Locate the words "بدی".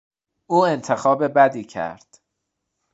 1.27-1.63